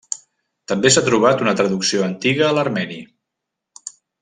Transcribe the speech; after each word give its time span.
També 0.71 0.91
s'ha 0.93 1.03
trobat 1.09 1.43
una 1.45 1.53
traducció 1.61 2.07
antiga 2.07 2.49
a 2.49 2.57
l'armeni. 2.59 2.99